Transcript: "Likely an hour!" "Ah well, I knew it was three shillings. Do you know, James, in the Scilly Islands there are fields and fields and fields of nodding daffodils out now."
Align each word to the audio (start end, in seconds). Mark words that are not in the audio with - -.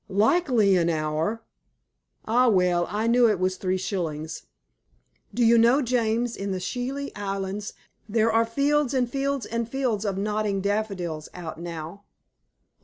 "Likely 0.09 0.75
an 0.77 0.89
hour!" 0.89 1.43
"Ah 2.25 2.49
well, 2.49 2.87
I 2.89 3.05
knew 3.05 3.29
it 3.29 3.39
was 3.39 3.57
three 3.57 3.77
shillings. 3.77 4.47
Do 5.31 5.45
you 5.45 5.59
know, 5.59 5.83
James, 5.83 6.35
in 6.35 6.49
the 6.49 6.59
Scilly 6.59 7.15
Islands 7.15 7.73
there 8.09 8.31
are 8.31 8.43
fields 8.43 8.95
and 8.95 9.07
fields 9.07 9.45
and 9.45 9.69
fields 9.69 10.03
of 10.03 10.17
nodding 10.17 10.59
daffodils 10.59 11.29
out 11.35 11.59
now." 11.61 12.05